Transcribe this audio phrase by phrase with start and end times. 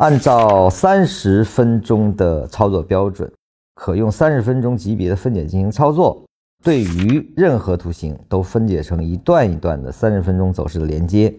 [0.00, 3.30] 按照三十分钟的操作标准，
[3.74, 6.24] 可用三十分钟级别的分解进行操作。
[6.64, 11.34] 对于任何图形，都分解成一段一段的三十分钟走势的连接。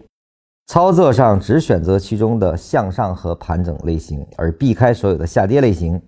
[0.68, 6.00] 操作上只选择其中的向上和盘整类型，而避开所有的下跌类型。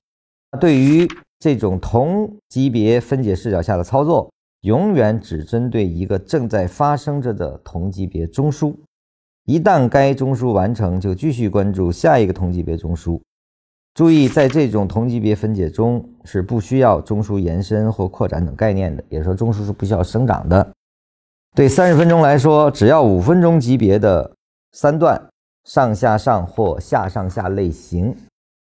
[0.61, 1.09] 对于
[1.41, 4.31] 这种同级别分解视角下的操作，
[4.61, 8.77] 永远只针对一个正在发生着的同级别中枢。
[9.45, 13.21] 一旦该中枢完成，就继续关注下一个同级别中枢。
[13.95, 20.73] 注意，在这种同级别分解中是不需要中枢延伸或扩展等概念的，也说中枢是不需要生长的。
[21.55, 24.33] 对三十分钟来说，只要五分钟级别的
[24.73, 25.29] 三段
[25.65, 28.17] 上下上或下上下类型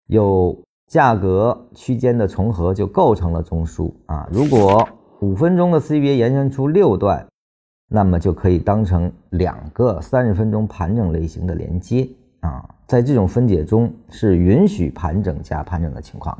[0.06, 0.56] 有
[0.86, 4.26] 价格区间的重合，就构成了中枢啊。
[4.32, 4.88] 如果
[5.20, 7.26] 五分钟的次级别延伸出六段，
[7.92, 12.08] 那么就可以当成两个三十分钟盘整类型的连接
[12.40, 12.64] 啊。
[12.86, 16.36] 在这种分解中是允许盘整加盘整的情况。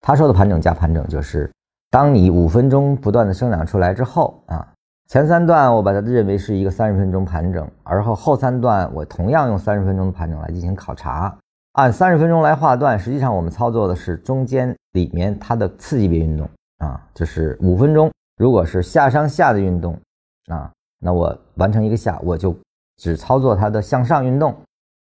[0.00, 1.50] 他说的盘整加盘整，就是
[1.90, 4.66] 当你五分钟不断的生长出来之后啊，
[5.08, 11.36] 前三段我把它认为是一个三十分钟盘整，而后后三段我同样用三十分钟的盘整来进行考察，
[11.72, 12.98] 按三十分钟来划段。
[12.98, 16.48] 实际上我们操作的是中间里面它的次级别运动
[16.78, 18.10] 啊，就是五分钟。
[18.38, 19.98] 如果是下上下的运动，
[20.46, 20.70] 啊，
[21.00, 22.54] 那我完成一个下，我就
[22.98, 24.54] 只操作它的向上运动。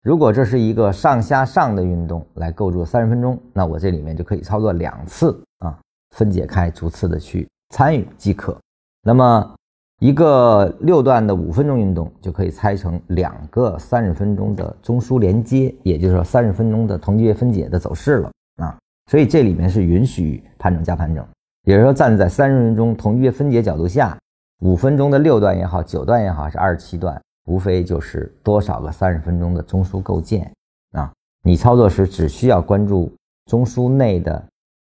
[0.02, 5.78] 如果这是一个上下上的运动来构筑三十分钟，那我这里面就可以操作两次啊，
[6.14, 8.54] 分解开，逐次的去参与即可。
[9.02, 9.54] 那么
[10.00, 18.76] 一个六段的五分钟运动就可以拆成两个三十分钟的中枢连接，也就是说三十分钟的同级别分解的走势了啊。
[19.10, 21.24] 所以这里面是允许盘整加盘整。
[21.64, 24.18] 也就是说，站在三十分钟同级别分解角度下，
[24.64, 30.50] 五分钟的六段也好，九段也好，是二十七段，无非就是多少个三十分钟的中枢构建
[30.92, 31.12] 啊。
[31.42, 34.42] 你操作时只需要关注中枢内的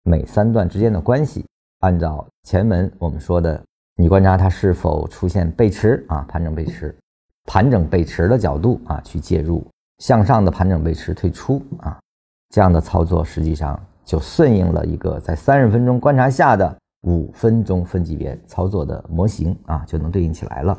[0.03, 1.45] 每三段之间的关系，
[1.81, 3.61] 按照前文我们说的，
[3.97, 6.95] 你观察它是否出现背驰啊，盘整背驰，
[7.43, 9.67] 盘整背驰的角度啊去介入，
[9.97, 11.99] 向上的盘整背驰退出啊，
[12.51, 13.77] 这样的操作实际上。
[14.05, 16.73] 就顺应了一个在三十分钟观察下的
[17.07, 20.77] 五分钟分级别操作的模型啊，就能对应起来了。